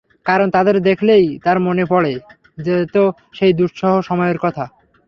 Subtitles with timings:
[0.25, 2.13] কারণ, তাদের দেখলেই তাঁর মনে পড়ে
[2.57, 2.95] যেত
[3.33, 4.65] সেই দুঃসহ সময়ের কথা।